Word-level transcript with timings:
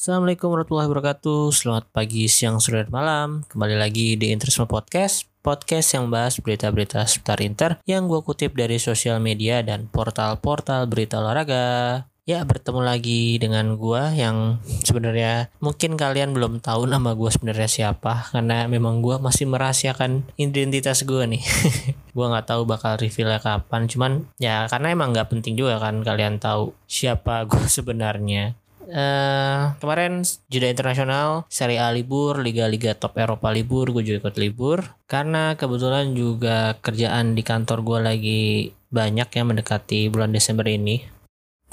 Assalamualaikum 0.00 0.48
warahmatullahi 0.56 0.88
wabarakatuh. 0.88 1.52
Selamat 1.52 1.84
pagi, 1.92 2.24
siang, 2.24 2.56
sore, 2.56 2.80
dan 2.80 2.88
malam. 2.88 3.44
Kembali 3.52 3.76
lagi 3.76 4.16
di 4.16 4.32
Interisme 4.32 4.64
Podcast. 4.64 5.28
Podcast 5.44 5.92
yang 5.92 6.08
bahas 6.08 6.40
berita-berita 6.40 7.04
seputar 7.04 7.44
Inter 7.44 7.76
yang 7.84 8.08
gue 8.08 8.24
kutip 8.24 8.56
dari 8.56 8.80
sosial 8.80 9.20
media 9.20 9.60
dan 9.60 9.92
portal-portal 9.92 10.88
berita 10.88 11.20
olahraga. 11.20 12.08
Ya, 12.24 12.40
bertemu 12.48 12.80
lagi 12.80 13.36
dengan 13.36 13.76
gue 13.76 14.00
yang 14.16 14.64
sebenarnya 14.88 15.52
mungkin 15.60 16.00
kalian 16.00 16.32
belum 16.32 16.64
tahu 16.64 16.88
nama 16.88 17.12
gue 17.12 17.28
sebenarnya 17.28 17.68
siapa 17.68 18.32
karena 18.32 18.72
memang 18.72 19.04
gue 19.04 19.20
masih 19.20 19.52
merahasiakan 19.52 20.24
identitas 20.40 21.04
gue 21.04 21.28
nih. 21.28 21.44
gue 22.16 22.24
nggak 22.24 22.48
tahu 22.48 22.64
bakal 22.64 22.96
revealnya 22.96 23.36
kapan, 23.36 23.84
cuman 23.84 24.32
ya 24.40 24.64
karena 24.64 24.96
emang 24.96 25.12
nggak 25.12 25.28
penting 25.28 25.60
juga 25.60 25.76
kan 25.76 26.00
kalian 26.00 26.40
tahu 26.40 26.72
siapa 26.88 27.44
gue 27.44 27.68
sebenarnya. 27.76 28.56
Uh, 28.90 29.78
kemarin 29.78 30.26
jeda 30.50 30.66
internasional, 30.66 31.46
Serie 31.46 31.78
A 31.78 31.94
libur, 31.94 32.42
liga-liga 32.42 32.98
top 32.98 33.16
Eropa 33.22 33.54
libur, 33.54 33.94
gue 33.94 34.02
juga 34.02 34.26
ikut 34.26 34.36
libur. 34.42 34.78
Karena 35.06 35.54
kebetulan 35.54 36.12
juga 36.18 36.74
kerjaan 36.82 37.38
di 37.38 37.46
kantor 37.46 37.86
gue 37.86 37.98
lagi 38.02 38.42
banyak 38.90 39.30
yang 39.30 39.46
mendekati 39.54 40.10
bulan 40.10 40.34
Desember 40.34 40.66
ini. 40.66 41.20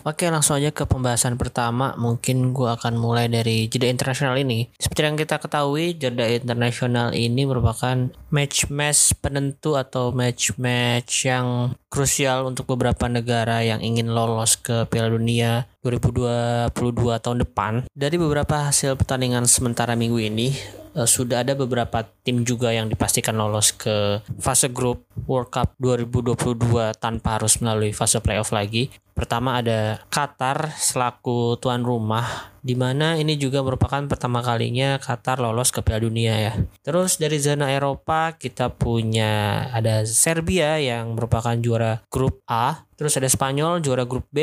Oke 0.06 0.30
langsung 0.30 0.62
aja 0.62 0.70
ke 0.70 0.86
pembahasan 0.86 1.42
pertama 1.42 1.98
Mungkin 1.98 2.54
gue 2.54 2.70
akan 2.70 3.02
mulai 3.02 3.26
dari 3.26 3.66
jeda 3.66 3.90
internasional 3.90 4.38
ini 4.38 4.70
Seperti 4.78 5.02
yang 5.02 5.18
kita 5.18 5.42
ketahui 5.42 5.98
jeda 5.98 6.30
internasional 6.30 7.18
ini 7.18 7.50
merupakan 7.50 8.14
match-match 8.30 9.18
penentu 9.18 9.74
atau 9.74 10.14
match-match 10.14 11.26
yang 11.26 11.74
krusial 11.90 12.46
untuk 12.46 12.70
beberapa 12.70 13.10
negara 13.10 13.66
yang 13.66 13.82
ingin 13.82 14.14
lolos 14.14 14.60
ke 14.60 14.86
Piala 14.86 15.10
Dunia 15.10 15.66
2022 15.88 17.24
tahun 17.24 17.38
depan 17.48 17.74
Dari 17.96 18.20
beberapa 18.20 18.68
hasil 18.68 19.00
pertandingan 19.00 19.48
sementara 19.48 19.96
minggu 19.96 20.20
ini 20.20 20.52
sudah 21.06 21.46
ada 21.46 21.54
beberapa 21.54 22.08
tim 22.26 22.42
juga 22.42 22.74
yang 22.74 22.90
dipastikan 22.90 23.38
lolos 23.38 23.76
ke 23.76 24.24
fase 24.42 24.72
grup 24.72 25.06
World 25.30 25.52
Cup 25.54 25.76
2022 25.78 26.98
tanpa 26.98 27.38
harus 27.38 27.60
melalui 27.62 27.94
fase 27.94 28.18
playoff 28.24 28.56
lagi. 28.56 28.90
Pertama 29.18 29.58
ada 29.58 30.06
Qatar 30.14 30.78
selaku 30.78 31.58
tuan 31.58 31.82
rumah 31.82 32.54
di 32.62 32.76
mana 32.78 33.16
ini 33.18 33.40
juga 33.40 33.64
merupakan 33.64 34.04
pertama 34.06 34.46
kalinya 34.46 35.02
Qatar 35.02 35.42
lolos 35.42 35.74
ke 35.74 35.82
Piala 35.82 36.06
Dunia 36.06 36.38
ya. 36.38 36.54
Terus 36.86 37.18
dari 37.18 37.42
zona 37.42 37.74
Eropa 37.74 38.38
kita 38.38 38.76
punya 38.76 39.66
ada 39.74 40.06
Serbia 40.06 40.78
yang 40.78 41.18
merupakan 41.18 41.56
juara 41.58 42.04
grup 42.14 42.44
A, 42.46 42.86
terus 42.94 43.18
ada 43.18 43.26
Spanyol 43.26 43.82
juara 43.82 44.06
grup 44.06 44.30
B, 44.30 44.38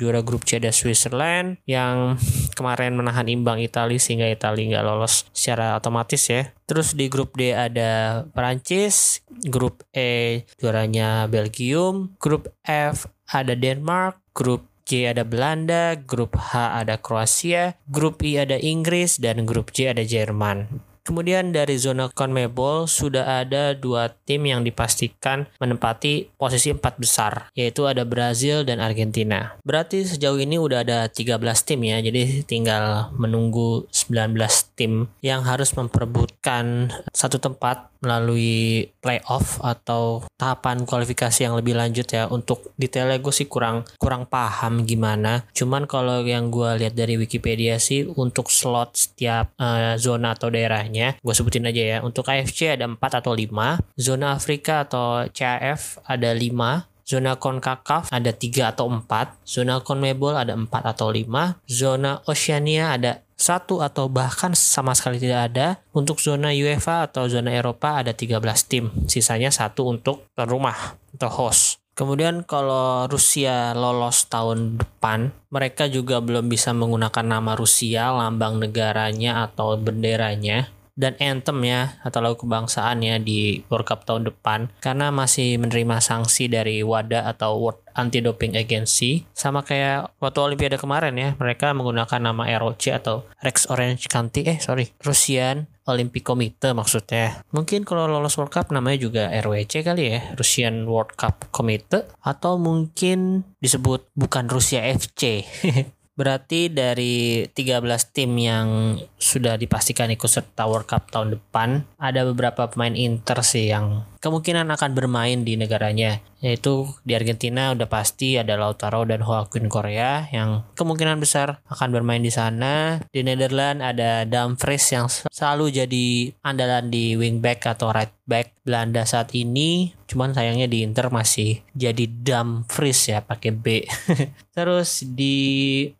juara 0.00 0.24
grup 0.24 0.48
C 0.48 0.56
ada 0.56 0.72
Switzerland 0.72 1.60
yang 1.68 2.16
kemarin 2.56 2.94
menahan 2.94 3.28
imbang 3.28 3.60
Italia 3.60 4.00
sehingga 4.00 4.30
Italia 4.30 4.78
nggak 4.78 4.86
lolos 4.86 5.28
secara 5.36 5.74
otomatis 5.74 5.93
ya. 6.02 6.50
Terus 6.66 6.96
di 6.98 7.06
grup 7.06 7.36
D 7.38 7.54
ada 7.54 8.24
Perancis, 8.32 9.22
grup 9.46 9.86
E 9.94 10.42
juaranya 10.58 11.30
Belgium, 11.30 12.16
grup 12.18 12.50
F 12.66 13.06
ada 13.30 13.54
Denmark, 13.54 14.18
grup 14.34 14.66
G 14.84 15.08
ada 15.08 15.24
Belanda, 15.24 15.96
grup 15.96 16.36
H 16.36 16.84
ada 16.84 17.00
Kroasia, 17.00 17.78
grup 17.88 18.20
I 18.20 18.44
ada 18.44 18.60
Inggris, 18.60 19.16
dan 19.16 19.48
grup 19.48 19.72
J 19.72 19.96
ada 19.96 20.04
Jerman. 20.04 20.68
Kemudian 21.04 21.52
dari 21.52 21.76
zona 21.76 22.08
CONMEBOL 22.08 22.88
sudah 22.88 23.44
ada 23.44 23.76
dua 23.76 24.08
tim 24.24 24.48
yang 24.48 24.64
dipastikan 24.64 25.44
menempati 25.60 26.32
posisi 26.32 26.72
empat 26.72 26.96
besar, 26.96 27.52
yaitu 27.52 27.84
ada 27.84 28.08
Brazil 28.08 28.64
dan 28.64 28.80
Argentina. 28.80 29.52
Berarti 29.68 30.08
sejauh 30.08 30.40
ini 30.40 30.56
udah 30.56 30.80
ada 30.80 31.04
13 31.04 31.36
tim 31.68 31.84
ya, 31.84 32.00
jadi 32.00 32.40
tinggal 32.48 33.12
menunggu 33.20 33.84
19 33.92 34.32
tim 34.74 35.08
yang 35.22 35.46
harus 35.46 35.72
memperebutkan 35.74 36.90
satu 37.14 37.38
tempat 37.38 37.94
melalui 38.04 38.92
playoff 39.00 39.62
atau 39.64 40.28
tahapan 40.36 40.84
kualifikasi 40.84 41.48
yang 41.48 41.56
lebih 41.56 41.72
lanjut 41.72 42.04
ya. 42.04 42.28
Untuk 42.28 42.76
detailnya 42.76 43.16
gue 43.16 43.32
sih 43.32 43.48
kurang 43.48 43.88
kurang 43.96 44.28
paham 44.28 44.84
gimana. 44.84 45.48
Cuman 45.56 45.88
kalau 45.88 46.20
yang 46.26 46.52
gue 46.52 46.84
lihat 46.84 46.92
dari 46.92 47.16
Wikipedia 47.16 47.80
sih 47.80 48.04
untuk 48.04 48.52
slot 48.52 48.92
setiap 48.98 49.56
uh, 49.56 49.96
zona 49.96 50.36
atau 50.36 50.52
daerahnya 50.52 51.16
gue 51.18 51.34
sebutin 51.34 51.64
aja 51.64 51.82
ya. 51.82 51.98
Untuk 52.04 52.28
AFC 52.28 52.76
ada 52.76 52.84
4 52.84 53.00
atau 53.00 53.32
5 53.32 53.80
zona 53.96 54.36
Afrika 54.36 54.84
atau 54.84 55.24
CAF 55.32 56.04
ada 56.04 56.30
5 56.34 56.94
Zona 57.04 57.36
CONCACAF 57.36 58.08
ada 58.08 58.32
3 58.32 58.72
atau 58.72 58.88
4, 58.88 59.44
zona 59.44 59.84
CONMEBOL 59.84 60.40
ada 60.40 60.56
4 60.56 60.72
atau 60.72 61.12
5, 61.12 61.60
zona 61.68 62.24
Oceania 62.24 62.96
ada 62.96 63.20
satu 63.34 63.82
atau 63.82 64.06
bahkan 64.10 64.54
sama 64.54 64.94
sekali 64.94 65.18
tidak 65.18 65.52
ada. 65.52 65.66
Untuk 65.94 66.18
zona 66.22 66.50
UEFA 66.54 67.10
atau 67.10 67.26
zona 67.30 67.54
Eropa 67.54 68.02
ada 68.02 68.14
13 68.14 68.40
tim, 68.70 68.90
sisanya 69.06 69.50
satu 69.50 69.90
untuk 69.90 70.26
rumah 70.38 70.98
atau 71.14 71.30
host. 71.30 71.82
Kemudian 71.94 72.42
kalau 72.42 73.06
Rusia 73.06 73.70
lolos 73.70 74.26
tahun 74.26 74.82
depan, 74.82 75.30
mereka 75.54 75.86
juga 75.86 76.18
belum 76.18 76.50
bisa 76.50 76.74
menggunakan 76.74 77.22
nama 77.22 77.54
Rusia, 77.54 78.10
lambang 78.10 78.58
negaranya 78.58 79.46
atau 79.46 79.78
benderanya 79.78 80.74
dan 80.94 81.18
anthem 81.18 81.58
ya 81.66 81.98
atau 82.06 82.22
lagu 82.22 82.38
kebangsaan 82.38 83.02
ya 83.02 83.18
di 83.18 83.62
World 83.68 83.86
Cup 83.86 84.06
tahun 84.06 84.30
depan. 84.30 84.70
Karena 84.78 85.10
masih 85.10 85.58
menerima 85.58 85.98
sanksi 85.98 86.46
dari 86.46 86.80
WADA 86.86 87.26
atau 87.26 87.58
World 87.58 87.82
Anti 87.94 88.22
Doping 88.22 88.58
Agency. 88.58 89.26
Sama 89.34 89.62
kayak 89.62 90.18
waktu 90.18 90.38
Olimpiade 90.42 90.78
kemarin 90.78 91.14
ya 91.14 91.34
mereka 91.38 91.70
menggunakan 91.74 92.18
nama 92.18 92.46
ROC 92.58 92.90
atau 92.90 93.26
Rex 93.42 93.70
Orange 93.70 94.10
County 94.10 94.46
eh 94.46 94.58
sorry 94.58 94.90
Russian 95.02 95.70
Olympic 95.84 96.24
Committee 96.24 96.72
maksudnya. 96.72 97.44
Mungkin 97.52 97.84
kalau 97.84 98.08
lolos 98.08 98.34
World 98.40 98.50
Cup 98.50 98.72
namanya 98.72 98.98
juga 98.98 99.22
RWC 99.30 99.84
kali 99.84 100.02
ya 100.16 100.20
Russian 100.34 100.88
World 100.88 101.14
Cup 101.14 101.52
Committee. 101.52 102.08
Atau 102.24 102.56
mungkin 102.56 103.44
disebut 103.60 104.08
bukan 104.16 104.48
Rusia 104.48 104.80
FC 104.80 105.44
Berarti 106.14 106.70
dari 106.70 107.42
13 107.50 107.82
tim 108.14 108.30
yang 108.38 108.94
sudah 109.18 109.58
dipastikan 109.58 110.06
ikut 110.14 110.30
serta 110.30 110.62
World 110.70 110.86
Cup 110.86 111.10
tahun 111.10 111.34
depan, 111.34 111.82
ada 111.98 112.22
beberapa 112.22 112.70
pemain 112.70 112.94
Inter 112.94 113.42
sih 113.42 113.66
yang 113.66 114.06
kemungkinan 114.22 114.70
akan 114.70 114.90
bermain 114.94 115.42
di 115.42 115.58
negaranya. 115.58 116.22
Yaitu 116.44 116.92
di 117.08 117.16
Argentina 117.16 117.72
udah 117.72 117.88
pasti 117.88 118.36
ada 118.36 118.60
Lautaro 118.60 119.08
dan 119.08 119.24
Joaquin 119.24 119.72
Korea 119.72 120.28
yang 120.28 120.68
kemungkinan 120.76 121.16
besar 121.16 121.64
akan 121.72 121.88
bermain 121.88 122.20
di 122.20 122.28
sana. 122.28 123.00
Di 123.08 123.24
Netherlands 123.24 123.80
ada 123.80 124.28
Dumfries 124.28 124.84
yang 124.92 125.08
selalu 125.08 125.72
jadi 125.72 126.36
andalan 126.44 126.92
di 126.92 127.16
wingback 127.16 127.64
atau 127.64 127.88
right 127.96 128.12
back 128.28 128.52
Belanda 128.64 129.04
saat 129.04 129.32
ini. 129.36 129.96
Cuman 130.04 130.36
sayangnya 130.36 130.68
di 130.68 130.84
Inter 130.84 131.08
masih 131.08 131.64
jadi 131.72 132.04
Dumfries 132.04 133.08
ya 133.08 133.24
pakai 133.24 133.52
B. 133.52 133.84
Terus 134.56 135.04
di 135.04 135.36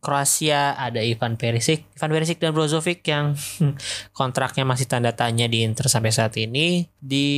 Kroasia 0.01 0.77
ada 0.77 1.01
Ivan 1.01 1.41
Perisic, 1.41 1.89
Ivan 1.97 2.13
Perisic 2.13 2.37
dan 2.41 2.53
Brozovic 2.53 3.01
yang 3.09 3.33
kontraknya 4.19 4.65
masih 4.69 4.89
tanda 4.89 5.17
tanya 5.17 5.49
di 5.49 5.65
Inter 5.65 5.89
sampai 5.89 6.13
saat 6.13 6.37
ini. 6.37 6.89
Di 7.01 7.29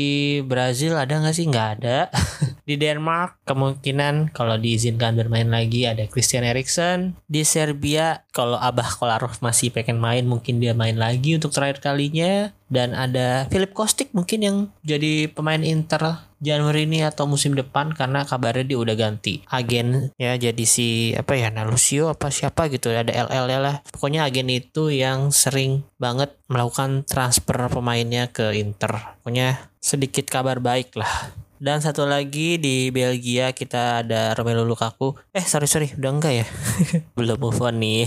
Brazil 0.43 0.99
ada 0.99 1.23
nggak 1.23 1.35
sih? 1.35 1.47
Nggak 1.47 1.69
ada. 1.79 1.99
di 2.67 2.75
Denmark 2.75 3.47
kemungkinan 3.47 4.35
kalau 4.35 4.59
diizinkan 4.59 5.15
bermain 5.15 5.47
lagi 5.47 5.87
ada 5.87 6.03
Christian 6.11 6.43
Eriksen. 6.43 7.15
Di 7.31 7.47
Serbia 7.47 8.27
kalau 8.35 8.59
Abah 8.59 8.91
Kolarov 8.99 9.39
masih 9.39 9.71
pengen 9.71 10.03
main 10.03 10.27
mungkin 10.27 10.59
dia 10.59 10.75
main 10.75 10.99
lagi 10.99 11.39
untuk 11.39 11.55
terakhir 11.55 11.79
kalinya. 11.79 12.51
Dan 12.67 12.99
ada 12.99 13.47
Philip 13.47 13.71
Kostik 13.71 14.11
mungkin 14.11 14.43
yang 14.43 14.57
jadi 14.83 15.31
pemain 15.31 15.63
Inter 15.63 16.27
Januari 16.43 16.85
ini 16.85 17.01
atau 17.07 17.25
musim 17.31 17.55
depan 17.55 17.95
karena 17.95 18.27
kabarnya 18.27 18.67
dia 18.67 18.77
udah 18.83 18.93
ganti 18.93 19.41
agen 19.49 20.13
ya 20.21 20.37
jadi 20.37 20.65
si 20.69 21.17
apa 21.17 21.33
ya 21.33 21.49
Nalusio 21.49 22.13
apa 22.13 22.29
siapa 22.29 22.69
gitu 22.69 22.93
ada 22.93 23.09
LL 23.09 23.47
ya 23.49 23.61
lah 23.63 23.75
pokoknya 23.89 24.29
agen 24.29 24.53
itu 24.53 24.93
yang 24.93 25.33
sering 25.33 25.89
banget 25.97 26.37
melakukan 26.53 27.09
transfer 27.09 27.73
pemainnya 27.73 28.29
ke 28.29 28.53
Inter 28.53 29.17
pokoknya 29.25 29.73
sedikit 29.81 30.29
kabar 30.29 30.61
baik 30.61 30.93
lah 30.99 31.33
dan 31.63 31.81
satu 31.81 32.05
lagi 32.05 32.61
di 32.61 32.89
Belgia 32.93 33.53
kita 33.53 34.05
ada 34.05 34.37
Romelu 34.37 34.65
Lukaku 34.65 35.17
eh 35.33 35.45
sorry 35.45 35.67
sorry 35.69 35.93
udah 35.97 36.11
enggak 36.13 36.35
ya 36.43 36.47
belum 37.17 37.39
move 37.41 37.61
on 37.61 37.81
nih 37.81 38.05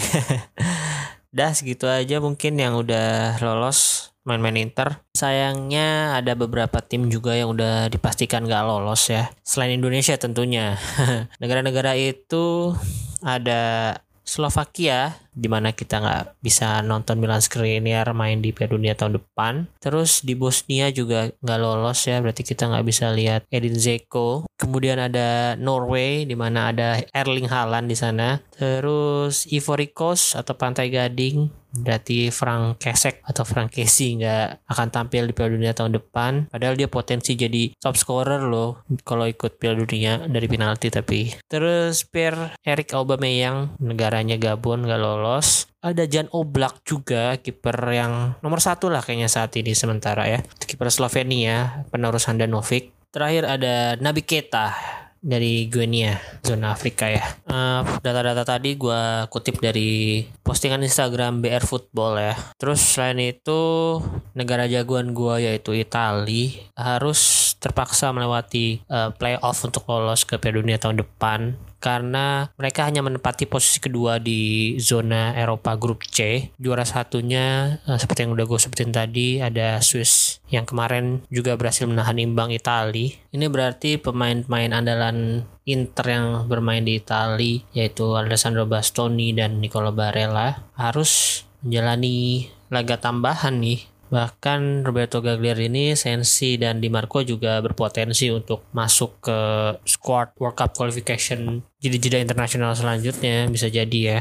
dah 1.37 1.53
segitu 1.53 1.85
aja 1.85 2.17
mungkin 2.17 2.57
yang 2.57 2.77
udah 2.77 3.37
lolos 3.41 4.09
main-main 4.29 4.61
Inter. 4.61 5.01
Sayangnya 5.17 6.21
ada 6.21 6.37
beberapa 6.37 6.85
tim 6.85 7.09
juga 7.09 7.33
yang 7.33 7.49
udah 7.57 7.89
dipastikan 7.89 8.45
gak 8.45 8.61
lolos 8.61 9.09
ya. 9.09 9.33
Selain 9.41 9.73
Indonesia 9.73 10.13
tentunya. 10.21 10.77
Negara-negara 11.41 11.97
itu 11.97 12.77
ada 13.25 13.95
Slovakia 14.29 15.17
di 15.33 15.49
mana 15.49 15.73
kita 15.73 15.97
nggak 15.97 16.23
bisa 16.37 16.85
nonton 16.85 17.17
Milan 17.17 17.41
Skriniar 17.41 18.13
main 18.13 18.43
di 18.45 18.53
Piala 18.53 18.77
Dunia 18.77 18.93
tahun 18.93 19.17
depan. 19.17 19.65
Terus 19.81 20.21
di 20.21 20.37
Bosnia 20.37 20.93
juga 20.93 21.33
nggak 21.41 21.59
lolos 21.59 22.05
ya, 22.05 22.21
berarti 22.21 22.45
kita 22.45 22.69
nggak 22.69 22.85
bisa 22.85 23.09
lihat 23.09 23.49
Edin 23.49 23.73
Zeko. 23.73 24.45
Kemudian 24.53 25.01
ada 25.01 25.57
Norway 25.57 26.29
di 26.29 26.37
mana 26.37 26.69
ada 26.69 27.01
Erling 27.09 27.49
Haaland 27.49 27.89
di 27.89 27.97
sana. 27.97 28.37
Terus 28.53 29.49
Ivory 29.49 29.89
Coast 29.89 30.37
atau 30.37 30.53
Pantai 30.53 30.93
Gading 30.93 31.58
Berarti 31.69 32.33
Frank 32.33 32.81
Kesek 32.81 33.21
atau 33.21 33.45
Frank 33.45 33.69
Casey 33.73 34.17
nggak 34.17 34.65
akan 34.65 34.87
tampil 34.89 35.29
di 35.29 35.33
Piala 35.37 35.53
Dunia 35.53 35.71
tahun 35.77 36.01
depan. 36.01 36.49
Padahal 36.49 36.75
dia 36.75 36.89
potensi 36.89 37.37
jadi 37.37 37.73
top 37.77 37.95
scorer 37.95 38.41
loh 38.41 38.83
kalau 39.05 39.29
ikut 39.29 39.61
Piala 39.61 39.77
Dunia 39.77 40.25
dari 40.25 40.47
penalti 40.49 40.89
tapi. 40.89 41.29
Terus 41.45 42.05
Pierre 42.09 42.57
Eric 42.65 42.93
Aubameyang 42.97 43.77
negaranya 43.77 44.35
Gabon 44.41 44.85
nggak 44.89 45.01
lolos. 45.01 45.69
Ada 45.79 46.11
Jan 46.11 46.27
Oblak 46.35 46.83
juga 46.83 47.39
kiper 47.39 47.77
yang 47.95 48.35
nomor 48.43 48.59
satu 48.59 48.91
lah 48.91 48.99
kayaknya 48.99 49.31
saat 49.31 49.55
ini 49.55 49.71
sementara 49.71 50.27
ya. 50.27 50.39
Kiper 50.43 50.91
Slovenia 50.91 51.87
penerus 51.87 52.27
Handanovic. 52.27 52.91
Terakhir 53.09 53.47
ada 53.47 53.97
Nabi 53.97 54.21
Keita 54.21 54.75
dari 55.19 55.67
Guinea, 55.67 56.15
zona 56.43 56.71
Afrika 56.73 57.07
ya. 57.11 57.23
data 57.45 58.19
data-data 58.19 58.43
tadi 58.43 58.75
gue 58.75 59.27
kutip 59.31 59.59
dari 59.63 60.23
postingan 60.43 60.83
Instagram 60.83 61.43
BR 61.43 61.63
Football 61.63 62.19
ya. 62.19 62.35
Terus 62.59 62.79
selain 62.81 63.19
itu 63.19 63.99
negara 64.35 64.65
jagoan 64.65 65.15
gue 65.15 65.45
yaitu 65.47 65.75
Italia 65.75 66.63
harus 66.75 67.48
terpaksa 67.59 68.15
melewati 68.15 68.81
uh, 68.87 69.11
playoff 69.13 69.61
untuk 69.67 69.83
lolos 69.91 70.23
ke 70.23 70.39
Piala 70.39 70.63
Dunia 70.63 70.79
tahun 70.79 71.03
depan 71.03 71.59
karena 71.79 72.51
mereka 72.59 72.83
hanya 72.83 72.99
menempati 72.99 73.47
posisi 73.47 73.79
kedua 73.79 74.19
di 74.19 74.75
zona 74.79 75.31
Eropa 75.35 75.79
grup 75.79 76.03
C. 76.03 76.51
Juara 76.59 76.83
satunya 76.83 77.79
uh, 77.87 77.95
seperti 77.95 78.27
yang 78.27 78.35
udah 78.35 78.45
gue 78.47 78.59
sebutin 78.59 78.91
tadi 78.91 79.39
ada 79.39 79.79
Swiss 79.79 80.43
yang 80.51 80.67
kemarin 80.67 81.23
juga 81.31 81.55
berhasil 81.55 81.87
menahan 81.87 82.19
imbang 82.19 82.51
Italia. 82.51 83.15
Ini 83.31 83.45
berarti 83.47 83.99
pemain-pemain 83.99 84.75
andalan 84.75 85.47
Inter 85.67 86.05
yang 86.09 86.27
bermain 86.47 86.83
di 86.83 86.99
Italia 86.99 87.63
yaitu 87.75 88.15
Alessandro 88.15 88.67
Bastoni 88.67 89.31
dan 89.31 89.63
Nicola 89.63 89.91
Barella 89.95 90.67
harus 90.75 91.43
menjalani 91.63 92.47
laga 92.69 93.01
tambahan 93.01 93.59
nih 93.59 93.88
Bahkan 94.09 94.81
Roberto 94.81 95.21
Gagliardini, 95.21 95.93
Sensi, 95.93 96.57
dan 96.57 96.81
Di 96.81 96.89
Marco 96.89 97.21
juga 97.21 97.61
berpotensi 97.61 98.33
untuk 98.33 98.65
masuk 98.73 99.21
ke 99.21 99.37
squad 99.85 100.33
World 100.41 100.57
Cup 100.57 100.73
qualification 100.73 101.61
jeda-jeda 101.77 102.17
internasional 102.19 102.73
selanjutnya 102.73 103.45
bisa 103.47 103.69
jadi 103.69 103.99
ya. 104.17 104.19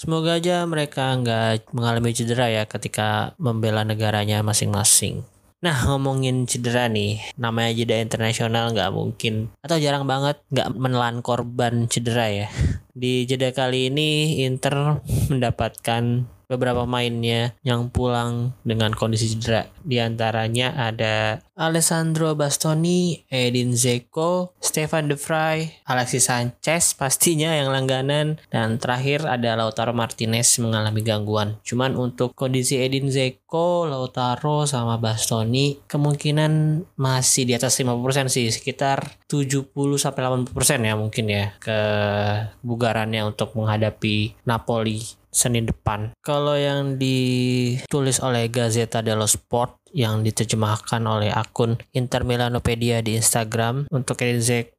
Semoga 0.00 0.40
aja 0.40 0.64
mereka 0.64 1.12
nggak 1.12 1.76
mengalami 1.76 2.16
cedera 2.16 2.48
ya 2.48 2.64
ketika 2.64 3.36
membela 3.36 3.84
negaranya 3.84 4.40
masing-masing. 4.40 5.28
Nah 5.60 5.76
ngomongin 5.84 6.48
cedera 6.48 6.88
nih, 6.88 7.20
namanya 7.36 7.76
jeda 7.76 8.00
internasional 8.00 8.72
nggak 8.72 8.96
mungkin 8.96 9.52
atau 9.60 9.76
jarang 9.76 10.08
banget 10.08 10.40
nggak 10.48 10.72
menelan 10.72 11.20
korban 11.20 11.84
cedera 11.84 12.32
ya. 12.32 12.48
Di 12.96 13.28
jeda 13.28 13.52
kali 13.52 13.92
ini 13.92 14.40
Inter 14.48 15.04
mendapatkan 15.28 16.24
beberapa 16.50 16.82
mainnya 16.82 17.54
yang 17.62 17.94
pulang 17.94 18.58
dengan 18.66 18.90
kondisi 18.90 19.30
cedera. 19.38 19.70
Di 19.86 20.02
antaranya 20.02 20.74
ada 20.74 21.38
Alessandro 21.54 22.34
Bastoni, 22.34 23.22
Edin 23.30 23.78
Zeko, 23.78 24.58
Stefan 24.58 25.06
De 25.06 25.14
Vrij, 25.14 25.70
Alexis 25.86 26.26
Sanchez 26.26 26.98
pastinya 26.98 27.54
yang 27.54 27.70
langganan, 27.70 28.42
dan 28.50 28.82
terakhir 28.82 29.22
ada 29.30 29.54
Lautaro 29.54 29.94
Martinez 29.94 30.58
mengalami 30.58 31.06
gangguan. 31.06 31.62
Cuman 31.62 31.94
untuk 31.94 32.34
kondisi 32.34 32.82
Edin 32.82 33.12
Zeko, 33.14 33.86
Lautaro 33.86 34.66
sama 34.66 34.98
Bastoni 34.98 35.78
kemungkinan 35.86 36.82
masih 36.98 37.46
di 37.46 37.54
atas 37.54 37.78
50% 37.78 38.26
sih, 38.26 38.50
sekitar 38.50 39.20
70 39.30 39.70
sampai 40.00 40.26
80% 40.50 40.82
ya 40.82 40.94
mungkin 40.98 41.24
ya 41.30 41.54
kebugarannya 41.62 43.22
untuk 43.22 43.54
menghadapi 43.54 44.34
Napoli 44.48 45.19
Senin 45.30 45.66
depan. 45.66 46.10
Kalau 46.20 46.58
yang 46.58 46.98
ditulis 46.98 48.18
oleh 48.18 48.50
Gazzetta 48.50 49.00
dello 49.00 49.30
Sport 49.30 49.80
yang 49.94 50.22
diterjemahkan 50.22 51.02
oleh 51.02 51.30
akun 51.34 51.74
Inter 51.94 52.22
Milanopedia 52.22 53.02
di 53.02 53.18
Instagram 53.18 53.90
untuk 53.90 54.22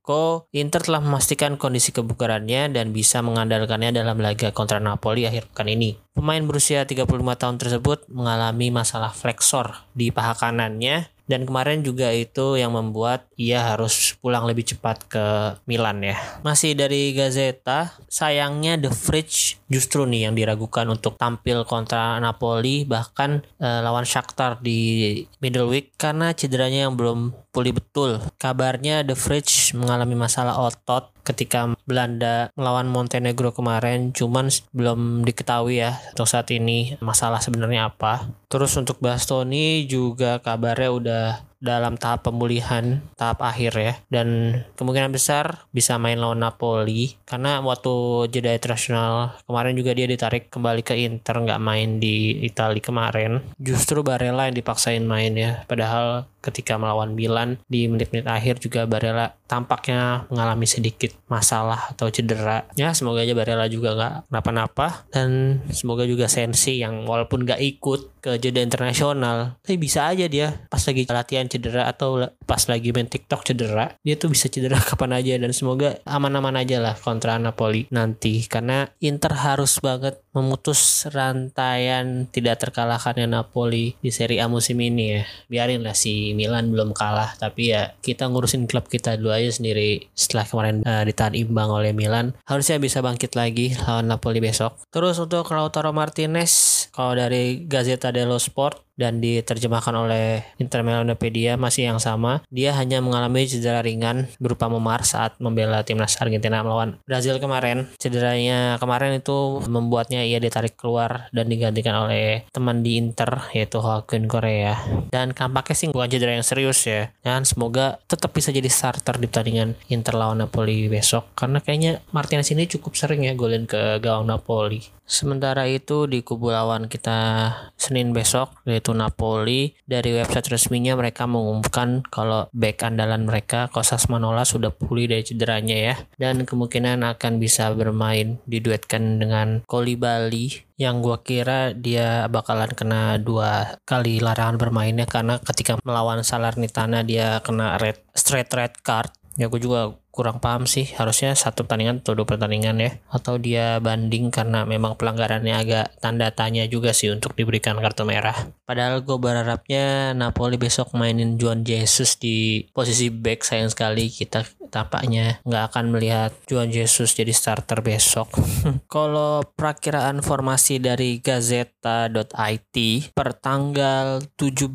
Zeko, 0.01 0.49
Inter 0.57 0.81
telah 0.81 0.97
memastikan 0.97 1.61
kondisi 1.61 1.93
kebugarannya 1.93 2.73
dan 2.73 2.89
bisa 2.89 3.21
mengandalkannya 3.21 3.93
dalam 3.93 4.17
laga 4.17 4.49
kontra 4.49 4.81
Napoli 4.81 5.29
akhir 5.29 5.53
pekan 5.53 5.69
ini. 5.69 5.93
Pemain 6.17 6.41
berusia 6.41 6.89
35 6.89 7.05
tahun 7.37 7.61
tersebut 7.61 8.09
mengalami 8.09 8.73
masalah 8.73 9.13
flexor 9.13 9.85
di 9.93 10.09
paha 10.09 10.33
kanannya 10.33 11.05
dan 11.31 11.47
kemarin 11.47 11.79
juga 11.79 12.11
itu 12.11 12.59
yang 12.59 12.75
membuat 12.75 13.31
ia 13.39 13.63
harus 13.63 14.19
pulang 14.19 14.43
lebih 14.43 14.67
cepat 14.67 15.07
ke 15.07 15.25
Milan 15.63 16.03
ya. 16.03 16.19
Masih 16.43 16.75
dari 16.75 17.15
Gazeta, 17.15 17.95
sayangnya 18.11 18.75
The 18.75 18.91
Fridge 18.91 19.63
justru 19.71 20.03
nih 20.03 20.27
yang 20.27 20.35
diragukan 20.35 20.83
untuk 20.91 21.15
tampil 21.15 21.63
kontra 21.63 22.19
Napoli 22.19 22.83
bahkan 22.83 23.47
eh, 23.63 23.79
lawan 23.79 24.03
Shakhtar 24.03 24.59
di 24.59 25.23
middle 25.39 25.71
week 25.71 25.95
karena 25.95 26.35
cederanya 26.35 26.91
yang 26.91 26.99
belum 26.99 27.31
pulih 27.55 27.79
betul. 27.79 28.19
Kabarnya 28.35 29.07
The 29.07 29.15
Fridge 29.15 29.71
mengalami 29.91 30.15
masalah 30.15 30.55
otot 30.55 31.11
ketika 31.21 31.73
Belanda 31.85 32.49
melawan 32.57 32.89
Montenegro 32.89 33.53
kemarin 33.53 34.13
cuman 34.13 34.49
belum 34.73 35.23
diketahui 35.25 35.81
ya 35.81 35.97
untuk 36.13 36.29
saat 36.29 36.49
ini 36.53 36.97
masalah 36.99 37.39
sebenarnya 37.39 37.89
apa. 37.93 38.29
Terus 38.51 38.75
untuk 38.75 38.99
Bastoni 38.99 39.87
juga 39.87 40.43
kabarnya 40.43 40.89
udah 40.91 41.25
dalam 41.61 41.93
tahap 41.95 42.25
pemulihan 42.25 43.05
tahap 43.15 43.45
akhir 43.45 43.71
ya. 43.77 43.93
Dan 44.09 44.59
kemungkinan 44.75 45.13
besar 45.13 45.69
bisa 45.69 45.95
main 46.01 46.17
lawan 46.17 46.41
Napoli 46.41 47.15
karena 47.23 47.61
waktu 47.61 48.27
jeda 48.33 48.51
internasional 48.51 49.37
kemarin 49.45 49.77
juga 49.77 49.93
dia 49.93 50.09
ditarik 50.09 50.49
kembali 50.49 50.81
ke 50.81 50.97
Inter 50.97 51.37
nggak 51.37 51.61
main 51.61 52.01
di 52.01 52.41
Italia 52.41 52.81
kemarin. 52.81 53.39
Justru 53.61 54.01
Barella 54.01 54.49
yang 54.49 54.57
dipaksain 54.57 55.05
main 55.05 55.37
ya. 55.37 55.63
Padahal 55.69 56.25
ketika 56.41 56.75
melawan 56.81 57.13
Milan 57.13 57.61
di 57.69 57.85
menit-menit 57.85 58.25
akhir 58.25 58.57
juga 58.57 58.89
Barella 58.89 59.37
tampaknya 59.45 60.25
mengalami 60.33 60.65
sedikit 60.65 61.10
masalah 61.31 61.95
atau 61.95 62.11
cedera. 62.11 62.67
Ya 62.75 62.91
semoga 62.91 63.23
aja 63.23 63.31
Barella 63.31 63.67
juga 63.71 63.95
nggak 63.95 64.15
kenapa-napa 64.27 65.07
dan 65.13 65.61
semoga 65.71 66.03
juga 66.03 66.27
Sensi 66.27 66.83
yang 66.83 67.07
walaupun 67.07 67.47
nggak 67.47 67.61
ikut 67.61 68.21
ke 68.21 68.37
jeda 68.37 68.61
internasional, 68.61 69.57
tapi 69.65 69.81
bisa 69.81 70.05
aja 70.05 70.29
dia 70.29 70.53
pas 70.69 70.81
lagi 70.81 71.09
latihan 71.09 71.49
cedera 71.49 71.89
atau 71.89 72.21
pas 72.51 72.67
lagi 72.67 72.91
main 72.91 73.07
TikTok 73.07 73.47
cedera, 73.47 73.95
dia 74.03 74.19
tuh 74.19 74.27
bisa 74.27 74.51
cedera 74.51 74.75
kapan 74.91 75.15
aja 75.15 75.39
dan 75.39 75.55
semoga 75.55 76.03
aman-aman 76.03 76.59
aja 76.59 76.83
lah 76.83 76.99
kontra 76.99 77.39
Napoli 77.39 77.87
nanti. 77.95 78.43
Karena 78.43 78.91
Inter 78.99 79.31
harus 79.39 79.79
banget 79.79 80.19
memutus 80.35 81.07
rantaian 81.07 82.27
tidak 82.27 82.59
terkalahkannya 82.59 83.31
Napoli 83.31 83.95
di 84.03 84.11
Serie 84.11 84.43
A 84.43 84.51
musim 84.51 84.83
ini 84.83 85.15
ya. 85.15 85.23
Biarin 85.47 85.79
lah 85.79 85.95
si 85.95 86.35
Milan 86.35 86.75
belum 86.75 86.91
kalah 86.91 87.39
tapi 87.39 87.71
ya 87.71 87.95
kita 88.03 88.27
ngurusin 88.27 88.67
klub 88.67 88.91
kita 88.91 89.15
dulu 89.15 89.31
aja 89.31 89.47
sendiri 89.47 90.11
setelah 90.11 90.43
kemarin 90.43 90.83
uh, 90.83 91.07
ditahan 91.07 91.39
imbang 91.39 91.71
oleh 91.71 91.95
Milan. 91.95 92.35
Harusnya 92.43 92.83
bisa 92.83 92.99
bangkit 92.99 93.31
lagi 93.39 93.79
lawan 93.87 94.11
Napoli 94.11 94.43
besok. 94.43 94.75
Terus 94.91 95.15
untuk 95.23 95.47
Lautaro 95.55 95.95
Martinez 95.95 96.83
kalau 96.91 97.15
dari 97.15 97.63
Gazzetta 97.63 98.11
dello 98.11 98.35
Sport 98.35 98.90
dan 99.01 99.17
diterjemahkan 99.17 99.97
oleh 99.97 100.45
Inter 100.61 100.85
Milanopedia 100.85 101.57
masih 101.57 101.89
yang 101.89 101.97
sama. 101.97 102.45
Dia 102.53 102.77
hanya 102.77 103.01
mengalami 103.01 103.49
cedera 103.49 103.81
ringan 103.81 104.29
berupa 104.37 104.69
memar 104.69 105.01
saat 105.01 105.41
membela 105.41 105.81
timnas 105.81 106.13
Argentina 106.21 106.61
melawan 106.61 107.01
Brazil 107.09 107.41
kemarin. 107.41 107.89
Cederanya 107.97 108.77
kemarin 108.77 109.17
itu 109.17 109.65
membuatnya 109.65 110.21
ia 110.21 110.37
ditarik 110.37 110.77
keluar 110.77 111.25
dan 111.33 111.49
digantikan 111.49 112.05
oleh 112.05 112.45
teman 112.53 112.85
di 112.85 113.01
Inter 113.01 113.49
yaitu 113.57 113.81
Joaquin 113.81 114.29
Korea. 114.29 114.77
Dan 115.09 115.33
kampaknya 115.33 115.73
sih 115.73 115.87
bukan 115.89 116.13
cedera 116.13 116.37
yang 116.37 116.45
serius 116.45 116.85
ya. 116.85 117.09
Dan 117.25 117.49
semoga 117.49 117.97
tetap 118.05 118.29
bisa 118.37 118.53
jadi 118.53 118.69
starter 118.69 119.17
di 119.17 119.25
pertandingan 119.25 119.73
Inter 119.89 120.13
lawan 120.13 120.43
Napoli 120.43 120.91
besok 120.91 121.33
karena 121.33 121.63
kayaknya 121.63 122.03
Martinez 122.13 122.51
ini 122.51 122.67
cukup 122.67 122.93
sering 122.93 123.25
ya 123.25 123.33
golin 123.33 123.65
ke 123.65 123.97
gawang 124.03 124.27
Napoli. 124.27 124.83
Sementara 125.07 125.67
itu 125.67 126.07
di 126.07 126.23
kubu 126.23 126.55
lawan 126.55 126.87
kita 126.87 127.51
Senin 127.75 128.15
besok 128.15 128.53
yaitu 128.63 128.90
Napoli 128.93 129.75
dari 129.83 130.15
website 130.15 130.51
resminya 130.51 130.93
mereka 130.95 131.25
mengumumkan 131.25 132.03
kalau 132.07 132.47
back 132.51 132.83
andalan 132.87 133.27
mereka 133.27 133.67
Kosas 133.71 134.07
Manola 134.11 134.43
sudah 134.47 134.69
pulih 134.71 135.09
dari 135.09 135.23
cederanya 135.25 135.77
ya. 135.77 135.95
Dan 136.17 136.43
kemungkinan 136.47 137.03
akan 137.03 137.41
bisa 137.41 137.71
bermain 137.73 138.39
diduetkan 138.45 139.19
dengan 139.19 139.63
Bali 139.71 140.71
yang 140.81 141.03
gua 141.05 141.21
kira 141.21 141.77
dia 141.77 142.25
bakalan 142.25 142.73
kena 142.73 143.21
dua 143.21 143.77
kali 143.85 144.17
larangan 144.17 144.57
bermainnya 144.57 145.05
karena 145.05 145.37
ketika 145.37 145.77
melawan 145.85 146.25
Salernitana 146.25 147.05
dia 147.05 147.37
kena 147.45 147.77
red 147.77 148.01
straight 148.17 148.49
red 148.53 148.73
card. 148.81 149.13
Ya 149.39 149.47
gue 149.47 149.63
juga 149.63 149.95
kurang 150.11 150.43
paham 150.43 150.67
sih. 150.67 150.91
Harusnya 150.93 151.33
satu 151.33 151.63
pertandingan 151.63 152.03
atau 152.03 152.13
dua 152.13 152.27
pertandingan 152.27 152.77
ya. 152.77 152.91
Atau 153.09 153.39
dia 153.39 153.79
banding 153.79 154.29
karena 154.29 154.67
memang 154.67 154.99
pelanggarannya 154.99 155.55
agak 155.55 155.85
tanda 156.03 156.29
tanya 156.35 156.67
juga 156.67 156.91
sih 156.91 157.09
untuk 157.09 157.33
diberikan 157.33 157.79
kartu 157.79 158.03
merah. 158.03 158.35
Padahal 158.67 159.01
gue 159.01 159.17
berharapnya 159.17 160.11
Napoli 160.11 160.59
besok 160.59 160.93
mainin 160.93 161.39
Juan 161.39 161.63
Jesus 161.63 162.19
di 162.19 162.67
posisi 162.75 163.07
back 163.07 163.47
sayang 163.47 163.71
sekali. 163.71 164.11
Kita 164.11 164.43
tampaknya 164.71 165.43
nggak 165.43 165.63
akan 165.75 165.85
melihat 165.91 166.31
Juan 166.47 166.71
Jesus 166.71 167.15
jadi 167.15 167.35
starter 167.35 167.83
besok. 167.83 168.31
Kalau 168.93 169.43
perakiraan 169.43 170.23
formasi 170.23 170.79
dari 170.79 171.19
Gazeta.it 171.19 172.77
per 173.11 173.29
tanggal 173.35 174.23
17 174.39 174.71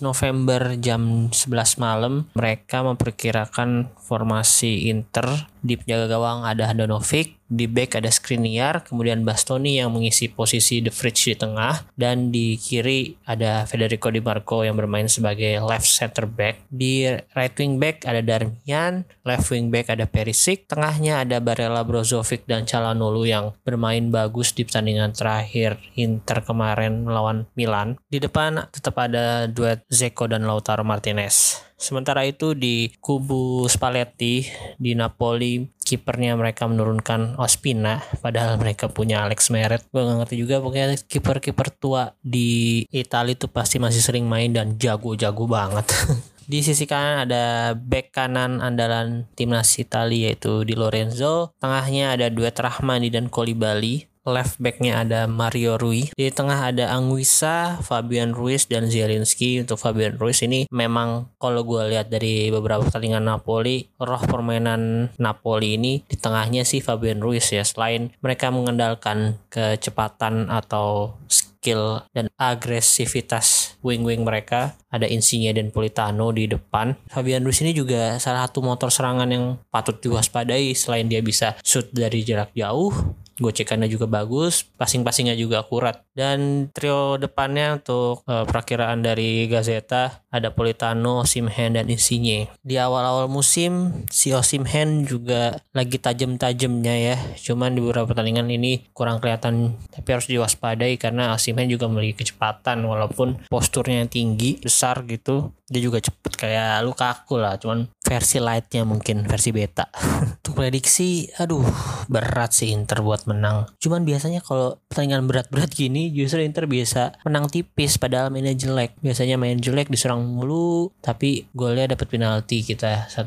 November 0.00 0.76
jam 0.80 1.28
11 1.28 1.76
malam 1.80 2.28
mereka 2.32 2.80
memperkirakan 2.80 3.92
formasi 4.00 4.73
Inter 4.90 5.48
di 5.64 5.80
penjaga 5.80 6.12
gawang 6.12 6.44
ada 6.44 6.68
Handanovic, 6.68 7.40
di 7.48 7.64
back 7.64 7.96
ada 7.96 8.12
Skriniar, 8.12 8.84
kemudian 8.84 9.24
Bastoni 9.24 9.80
yang 9.80 9.96
mengisi 9.96 10.28
posisi 10.28 10.84
The 10.84 10.92
Fridge 10.92 11.32
di 11.32 11.36
tengah, 11.40 11.88
dan 11.96 12.28
di 12.28 12.60
kiri 12.60 13.16
ada 13.24 13.64
Federico 13.64 14.12
Di 14.12 14.20
Marco 14.20 14.60
yang 14.60 14.76
bermain 14.76 15.08
sebagai 15.08 15.64
left 15.64 15.88
center 15.88 16.28
back. 16.28 16.68
Di 16.68 17.08
right 17.32 17.56
wing 17.56 17.80
back 17.80 18.04
ada 18.04 18.20
Darmian, 18.20 19.08
left 19.24 19.48
wing 19.48 19.72
back 19.72 19.88
ada 19.88 20.04
Perisic, 20.04 20.68
tengahnya 20.68 21.24
ada 21.24 21.40
Barella 21.40 21.80
Brozovic 21.80 22.44
dan 22.44 22.68
Calhanoglu 22.68 23.24
yang 23.24 23.56
bermain 23.64 24.12
bagus 24.12 24.52
di 24.52 24.68
pertandingan 24.68 25.16
terakhir 25.16 25.80
Inter 25.96 26.44
kemarin 26.44 27.08
melawan 27.08 27.48
Milan. 27.56 27.96
Di 28.04 28.20
depan 28.20 28.68
tetap 28.68 29.00
ada 29.00 29.48
duet 29.48 29.80
Zeko 29.88 30.28
dan 30.28 30.44
Lautaro 30.44 30.84
Martinez. 30.84 31.64
Sementara 31.84 32.24
itu 32.24 32.56
di 32.56 32.88
kubu 32.96 33.68
Spalletti 33.68 34.48
di 34.80 34.96
Napoli 34.96 35.68
kipernya 35.84 36.32
mereka 36.32 36.64
menurunkan 36.64 37.36
Ospina 37.36 38.00
padahal 38.24 38.56
mereka 38.56 38.88
punya 38.88 39.20
Alex 39.28 39.52
Meret. 39.52 39.84
Gue 39.92 40.00
gak 40.00 40.24
ngerti 40.24 40.40
juga 40.40 40.64
pokoknya 40.64 40.96
kiper-kiper 41.04 41.68
tua 41.76 42.16
di 42.24 42.80
Italia 42.88 43.36
itu 43.36 43.52
pasti 43.52 43.76
masih 43.76 44.00
sering 44.00 44.24
main 44.24 44.48
dan 44.56 44.80
jago-jago 44.80 45.44
banget. 45.44 45.84
Di 46.44 46.60
sisi 46.60 46.84
kanan 46.84 47.24
ada 47.24 47.72
back 47.72 48.12
kanan 48.12 48.60
andalan 48.60 49.24
timnas 49.32 49.80
Italia 49.80 50.28
yaitu 50.28 50.64
Di 50.68 50.76
Lorenzo. 50.76 51.56
Tengahnya 51.56 52.16
ada 52.16 52.28
duet 52.28 52.52
Rahmani 52.52 53.08
dan 53.08 53.32
Kolibali 53.32 54.13
left 54.24 54.56
backnya 54.58 55.04
ada 55.04 55.28
Mario 55.28 55.76
Rui. 55.76 56.08
Di 56.16 56.32
tengah 56.32 56.72
ada 56.72 56.90
Anguissa, 56.96 57.78
Fabian 57.84 58.32
Ruiz 58.32 58.66
dan 58.66 58.88
Zielinski. 58.88 59.62
Untuk 59.62 59.76
Fabian 59.76 60.16
Ruiz 60.16 60.40
ini 60.40 60.64
memang 60.72 61.28
kalau 61.36 61.62
gue 61.62 61.92
lihat 61.92 62.08
dari 62.08 62.48
beberapa 62.48 62.84
pertandingan 62.84 63.24
Napoli 63.24 63.88
roh 64.00 64.20
permainan 64.24 65.12
Napoli 65.20 65.76
ini 65.76 66.00
di 66.04 66.16
tengahnya 66.16 66.64
sih 66.64 66.80
Fabian 66.80 67.20
Ruiz 67.20 67.52
ya. 67.52 67.62
Selain 67.62 68.10
mereka 68.24 68.48
mengandalkan 68.48 69.36
kecepatan 69.52 70.48
atau 70.48 71.20
skill 71.28 72.04
dan 72.12 72.28
agresivitas 72.36 73.76
wing-wing 73.80 74.20
mereka 74.20 74.76
ada 74.92 75.08
Insigne 75.08 75.52
dan 75.56 75.72
Politano 75.72 76.28
di 76.32 76.44
depan. 76.44 76.92
Fabian 77.08 77.40
Ruiz 77.40 77.64
ini 77.64 77.72
juga 77.72 78.20
salah 78.20 78.44
satu 78.44 78.60
motor 78.60 78.92
serangan 78.92 79.28
yang 79.32 79.56
patut 79.72 79.96
diwaspadai 79.96 80.76
selain 80.76 81.08
dia 81.08 81.24
bisa 81.24 81.56
shoot 81.64 81.88
dari 81.92 82.20
jarak 82.20 82.52
jauh 82.52 82.92
gocekannya 83.38 83.90
juga 83.90 84.06
bagus, 84.06 84.66
passing-passingnya 84.78 85.34
juga 85.34 85.66
akurat. 85.66 86.06
Dan 86.14 86.70
trio 86.70 87.18
depannya 87.18 87.82
untuk 87.82 88.22
uh, 88.30 88.46
perakiraan 88.46 89.02
dari 89.02 89.50
Gazeta 89.50 90.22
ada 90.30 90.50
Politano, 90.54 91.26
Simhen 91.26 91.78
dan 91.78 91.86
Insigne. 91.90 92.50
Di 92.62 92.78
awal-awal 92.78 93.30
musim 93.30 94.04
si 94.10 94.34
Osimhen 94.34 95.06
juga 95.06 95.58
lagi 95.74 95.98
tajam-tajamnya 95.98 96.94
ya. 96.94 97.16
Cuman 97.38 97.74
di 97.74 97.80
beberapa 97.82 98.10
pertandingan 98.10 98.50
ini 98.50 98.86
kurang 98.94 99.18
kelihatan 99.18 99.78
tapi 99.90 100.08
harus 100.10 100.26
diwaspadai 100.26 100.98
karena 100.98 101.34
Osimhen 101.34 101.70
juga 101.70 101.86
memiliki 101.86 102.26
kecepatan 102.26 102.82
walaupun 102.82 103.46
posturnya 103.50 104.02
yang 104.02 104.10
tinggi, 104.10 104.58
besar 104.62 105.06
gitu. 105.06 105.54
Dia 105.64 105.80
juga 105.80 105.98
cepet 105.98 106.32
kayak 106.36 106.84
Lukaku 106.84 107.40
lah, 107.40 107.56
cuman 107.56 107.88
versi 108.04 108.36
lightnya 108.36 108.84
mungkin 108.84 109.24
versi 109.24 109.50
beta. 109.50 109.88
Untuk 110.44 110.60
prediksi, 110.60 111.26
aduh 111.40 111.64
berat 112.06 112.52
sih 112.52 112.70
Inter 112.70 113.00
buat 113.00 113.24
menang. 113.24 113.72
Cuman 113.80 114.04
biasanya 114.04 114.44
kalau 114.44 114.76
pertandingan 114.92 115.24
berat-berat 115.24 115.72
gini 115.72 116.12
justru 116.12 116.44
Inter 116.44 116.68
biasa 116.68 117.24
menang 117.24 117.48
tipis 117.48 117.96
padahal 117.96 118.28
mainnya 118.28 118.52
jelek. 118.52 119.00
Biasanya 119.00 119.40
main 119.40 119.56
jelek 119.56 119.88
diserang 119.88 120.20
mulu 120.20 120.92
tapi 121.00 121.48
golnya 121.56 121.96
dapat 121.96 122.06
penalti 122.12 122.60
kita 122.60 123.08
1-0 123.08 123.24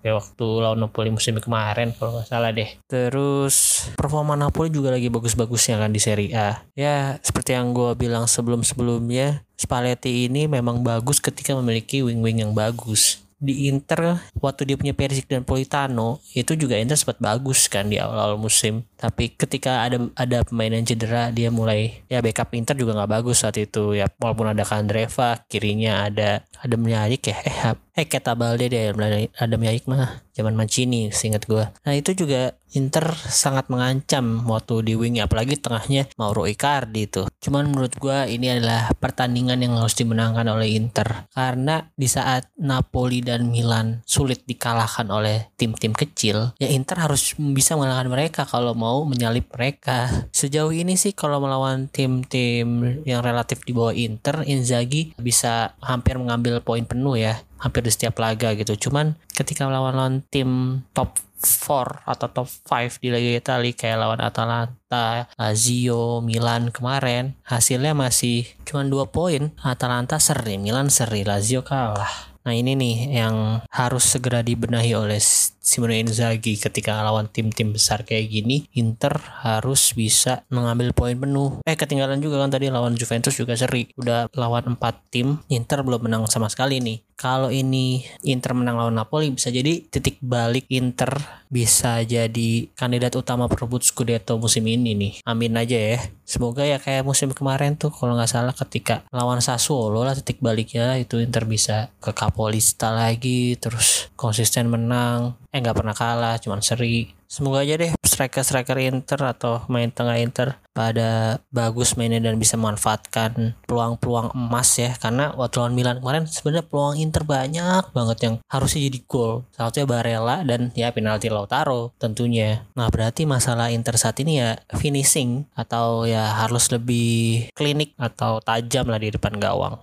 kayak 0.00 0.14
waktu 0.14 0.46
lawan 0.46 0.78
Napoli 0.78 1.10
musim 1.10 1.34
kemarin 1.42 1.90
kalau 1.98 2.16
nggak 2.16 2.30
salah 2.30 2.54
deh. 2.54 2.70
Terus 2.86 3.88
performa 3.98 4.38
Napoli 4.38 4.70
juga 4.70 4.94
lagi 4.94 5.10
bagus-bagusnya 5.10 5.82
kan 5.82 5.90
di 5.90 5.98
Serie 5.98 6.30
A. 6.38 6.62
Ya 6.78 7.18
seperti 7.20 7.58
yang 7.58 7.74
gue 7.74 7.98
bilang 7.98 8.30
sebelum-sebelumnya 8.30 9.42
Spalletti 9.58 10.30
ini 10.30 10.46
memang 10.46 10.86
bagus 10.86 11.18
ketika 11.18 11.50
memiliki 11.58 12.06
wing-wing 12.06 12.46
yang 12.46 12.54
bagus 12.54 13.27
di 13.38 13.70
Inter 13.70 14.18
waktu 14.42 14.66
dia 14.66 14.76
punya 14.76 14.90
Perisic 14.94 15.30
dan 15.30 15.46
Politano 15.46 16.18
itu 16.34 16.58
juga 16.58 16.74
Inter 16.74 16.98
sempat 16.98 17.22
bagus 17.22 17.70
kan 17.70 17.86
di 17.86 17.96
awal-awal 17.96 18.34
musim. 18.38 18.82
Tapi 18.98 19.34
ketika 19.38 19.86
ada 19.86 20.10
ada 20.18 20.42
pemain 20.42 20.74
yang 20.74 20.82
cedera 20.82 21.30
dia 21.30 21.48
mulai 21.54 22.02
ya 22.10 22.18
backup 22.18 22.50
Inter 22.58 22.74
juga 22.74 22.98
nggak 22.98 23.10
bagus 23.22 23.46
saat 23.46 23.54
itu. 23.56 23.94
Ya 23.94 24.10
walaupun 24.18 24.50
ada 24.50 24.66
Kandreva 24.66 25.38
kirinya 25.46 26.10
ada 26.10 26.42
ada 26.58 26.74
Miyajik 26.74 27.30
ya 27.30 27.38
eh 27.46 27.58
eh 27.98 28.06
kata 28.06 28.38
Balde 28.38 28.70
deh 28.70 28.94
ada 29.34 29.54
Miyajik 29.58 29.90
mah 29.90 30.22
zaman 30.38 30.54
Mancini 30.54 31.10
seingat 31.10 31.50
gue 31.50 31.66
nah 31.82 31.92
itu 31.98 32.14
juga 32.14 32.54
Inter 32.76 33.16
sangat 33.16 33.72
mengancam 33.72 34.44
waktu 34.44 34.84
di 34.84 34.92
wing 34.92 35.24
apalagi 35.24 35.56
tengahnya 35.56 36.04
Mauro 36.20 36.44
Icardi 36.44 37.08
itu. 37.08 37.24
Cuman 37.40 37.72
menurut 37.72 37.96
gue 37.96 38.28
ini 38.28 38.52
adalah 38.52 38.92
pertandingan 38.92 39.56
yang 39.64 39.80
harus 39.80 39.96
dimenangkan 39.96 40.44
oleh 40.52 40.76
Inter 40.76 41.24
karena 41.32 41.88
di 41.96 42.04
saat 42.04 42.52
Napoli 42.60 43.24
dan 43.24 43.48
Milan 43.48 44.04
sulit 44.04 44.44
dikalahkan 44.44 45.08
oleh 45.08 45.48
tim-tim 45.56 45.96
kecil, 45.96 46.52
ya 46.60 46.68
Inter 46.68 47.00
harus 47.00 47.32
bisa 47.40 47.72
mengalahkan 47.72 48.12
mereka 48.12 48.42
kalau 48.44 48.76
mau 48.76 49.00
menyalip 49.08 49.48
mereka. 49.48 50.28
Sejauh 50.28 50.74
ini 50.76 51.00
sih 51.00 51.16
kalau 51.16 51.40
melawan 51.40 51.88
tim-tim 51.88 53.00
yang 53.08 53.24
relatif 53.24 53.64
di 53.64 53.72
bawah 53.72 53.96
Inter, 53.96 54.44
Inzaghi 54.44 55.16
bisa 55.16 55.72
hampir 55.80 56.20
mengambil 56.20 56.60
poin 56.60 56.84
penuh 56.84 57.16
ya 57.16 57.40
hampir 57.58 57.82
di 57.84 57.92
setiap 57.92 58.18
laga 58.18 58.54
gitu. 58.54 58.88
Cuman 58.88 59.18
ketika 59.34 59.66
melawan 59.66 60.24
tim 60.30 60.82
top 60.94 61.18
4 61.38 62.02
atau 62.02 62.26
top 62.34 62.48
5 62.66 62.98
di 62.98 63.14
Liga 63.14 63.38
Italia 63.38 63.70
kayak 63.74 63.98
lawan 64.02 64.20
Atalanta, 64.22 65.30
Lazio, 65.38 66.18
Milan 66.18 66.74
kemarin 66.74 67.38
hasilnya 67.46 67.94
masih 67.94 68.46
cuma 68.66 68.82
2 68.82 69.06
poin. 69.14 69.54
Atalanta 69.62 70.18
seri, 70.18 70.58
Milan 70.58 70.90
seri, 70.90 71.22
Lazio 71.22 71.62
kalah. 71.62 72.28
Nah 72.48 72.56
ini 72.56 72.72
nih 72.72 73.20
yang 73.20 73.60
harus 73.68 74.08
segera 74.08 74.40
dibenahi 74.40 74.96
oleh 74.96 75.20
Simone 75.20 76.00
Inzaghi 76.00 76.56
ketika 76.56 76.96
lawan 77.04 77.28
tim-tim 77.28 77.76
besar 77.76 78.08
kayak 78.08 78.24
gini 78.24 78.64
Inter 78.72 79.20
harus 79.44 79.92
bisa 79.92 80.48
mengambil 80.48 80.96
poin 80.96 81.12
penuh 81.12 81.60
eh 81.68 81.76
ketinggalan 81.76 82.24
juga 82.24 82.40
kan 82.40 82.48
tadi 82.48 82.72
lawan 82.72 82.96
Juventus 82.96 83.36
juga 83.36 83.52
seri 83.52 83.92
udah 84.00 84.32
lawan 84.32 84.80
4 84.80 85.12
tim 85.12 85.44
Inter 85.52 85.84
belum 85.84 86.08
menang 86.08 86.24
sama 86.24 86.48
sekali 86.48 86.80
nih 86.80 87.04
kalau 87.18 87.50
ini 87.50 88.06
Inter 88.22 88.54
menang 88.54 88.78
lawan 88.78 88.94
Napoli 88.94 89.34
bisa 89.34 89.50
jadi 89.50 89.82
titik 89.82 90.22
balik 90.22 90.70
Inter 90.70 91.18
bisa 91.50 91.98
jadi 92.06 92.70
kandidat 92.78 93.18
utama 93.18 93.50
perebut 93.50 93.82
Scudetto 93.82 94.38
musim 94.38 94.62
ini 94.70 94.94
nih. 94.94 95.12
Amin 95.26 95.58
aja 95.58 95.74
ya. 95.74 95.98
Semoga 96.22 96.62
ya 96.62 96.78
kayak 96.78 97.02
musim 97.02 97.34
kemarin 97.34 97.74
tuh 97.74 97.90
kalau 97.90 98.14
nggak 98.14 98.30
salah 98.30 98.54
ketika 98.54 99.02
lawan 99.10 99.42
Sassuolo 99.42 100.06
lah 100.06 100.14
titik 100.14 100.38
baliknya 100.38 100.94
itu 100.94 101.18
Inter 101.18 101.42
bisa 101.42 101.90
ke 101.98 102.14
Capolista 102.14 102.94
lagi 102.94 103.58
terus 103.58 104.06
konsisten 104.14 104.70
menang 104.70 105.34
eh 105.50 105.58
nggak 105.58 105.74
pernah 105.74 105.96
kalah 105.96 106.36
cuman 106.38 106.62
seri 106.62 107.17
semoga 107.28 107.60
aja 107.62 107.76
deh 107.76 107.92
striker-striker 108.00 108.80
Inter 108.82 109.20
atau 109.22 109.62
main 109.70 109.94
tengah 109.94 110.18
Inter 110.18 110.58
pada 110.74 111.38
bagus 111.54 111.94
mainnya 111.94 112.18
dan 112.18 112.34
bisa 112.40 112.58
memanfaatkan 112.58 113.54
peluang-peluang 113.68 114.34
emas 114.34 114.74
ya. 114.74 114.96
Karena 114.98 115.30
waktu 115.36 115.62
lawan 115.62 115.74
Milan 115.78 116.02
kemarin 116.02 116.26
sebenarnya 116.26 116.66
peluang 116.66 116.96
Inter 116.98 117.22
banyak 117.22 117.94
banget 117.94 118.18
yang 118.26 118.34
harusnya 118.50 118.90
jadi 118.90 118.98
gol. 119.06 119.46
Salah 119.54 119.70
satunya 119.70 119.86
Barella 119.86 120.36
dan 120.42 120.74
ya 120.74 120.90
penalti 120.90 121.30
Lautaro 121.30 121.94
tentunya. 122.00 122.66
Nah 122.74 122.90
berarti 122.90 123.22
masalah 123.28 123.70
Inter 123.70 123.94
saat 123.94 124.18
ini 124.18 124.42
ya 124.42 124.58
finishing 124.74 125.46
atau 125.54 126.08
ya 126.08 126.42
harus 126.42 126.72
lebih 126.74 127.52
klinik 127.54 127.94
atau 128.00 128.42
tajam 128.42 128.90
lah 128.90 128.98
di 128.98 129.14
depan 129.14 129.38
gawang 129.38 129.78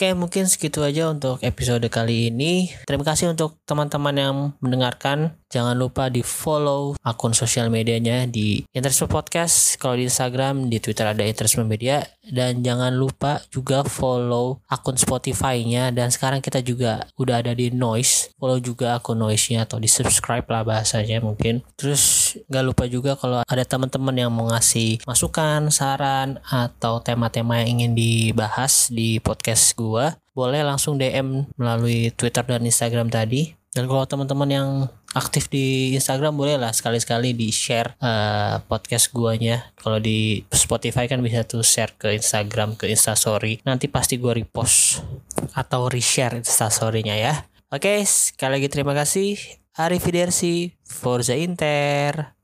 Oke, 0.00 0.16
mungkin 0.16 0.48
segitu 0.48 0.80
aja 0.80 1.12
untuk 1.12 1.44
episode 1.44 1.84
kali 1.92 2.32
ini. 2.32 2.72
Terima 2.88 3.04
kasih 3.04 3.36
untuk 3.36 3.60
teman-teman 3.68 4.16
yang 4.16 4.34
mendengarkan. 4.64 5.36
Jangan 5.52 5.76
lupa 5.76 6.08
di 6.08 6.24
follow 6.24 6.96
akun 7.04 7.36
sosial 7.36 7.68
medianya 7.68 8.24
di 8.24 8.64
Interisme 8.72 9.12
Podcast. 9.12 9.76
Kalau 9.76 10.00
di 10.00 10.08
Instagram, 10.08 10.72
di 10.72 10.80
Twitter 10.80 11.04
ada 11.04 11.20
Interisme 11.20 11.68
Media. 11.68 12.00
Dan 12.24 12.64
jangan 12.64 12.96
lupa 12.96 13.44
juga 13.52 13.84
follow 13.84 14.64
akun 14.72 14.96
Spotify-nya. 14.96 15.92
Dan 15.92 16.08
sekarang 16.08 16.40
kita 16.40 16.64
juga 16.64 17.04
udah 17.20 17.44
ada 17.44 17.52
di 17.52 17.68
Noise. 17.68 18.32
Follow 18.40 18.56
juga 18.56 18.96
akun 18.96 19.20
Noise-nya 19.20 19.68
atau 19.68 19.76
di 19.76 19.90
subscribe 19.90 20.48
lah 20.48 20.64
bahasanya 20.64 21.20
mungkin. 21.20 21.60
Terus 21.76 22.29
nggak 22.46 22.64
lupa 22.66 22.84
juga 22.86 23.16
kalau 23.18 23.42
ada 23.42 23.64
teman-teman 23.64 24.14
yang 24.14 24.30
mau 24.30 24.50
ngasih 24.52 25.02
masukan, 25.08 25.72
saran, 25.72 26.38
atau 26.46 27.02
tema-tema 27.02 27.62
yang 27.64 27.80
ingin 27.80 27.92
dibahas 27.96 28.92
di 28.92 29.18
podcast 29.18 29.74
gue 29.74 30.14
boleh 30.30 30.62
langsung 30.62 30.96
DM 30.96 31.50
melalui 31.58 32.14
Twitter 32.14 32.46
dan 32.46 32.62
Instagram 32.62 33.10
tadi. 33.10 33.52
Dan 33.70 33.86
kalau 33.86 34.02
teman-teman 34.02 34.50
yang 34.50 34.68
aktif 35.14 35.46
di 35.46 35.94
Instagram 35.94 36.34
boleh 36.34 36.58
lah 36.58 36.74
sekali-sekali 36.74 37.34
di 37.38 37.54
share 37.54 37.94
uh, 38.02 38.58
podcast 38.66 39.14
guanya. 39.14 39.70
Kalau 39.78 40.02
di 40.02 40.42
Spotify 40.50 41.06
kan 41.06 41.22
bisa 41.22 41.46
tuh 41.46 41.62
share 41.62 41.94
ke 41.94 42.10
Instagram 42.18 42.74
ke 42.74 42.90
Instastory. 42.90 43.62
Nanti 43.62 43.86
pasti 43.86 44.18
gua 44.18 44.34
repost 44.34 45.06
atau 45.54 45.86
reshare 45.86 46.42
Instastorynya 46.42 47.14
ya. 47.14 47.34
Oke, 47.70 48.02
sekali 48.02 48.58
lagi 48.58 48.66
terima 48.66 48.90
kasih. 48.98 49.59
Arrivederci, 49.72 50.78
Forza 50.82 51.32
Inter. 51.32 52.36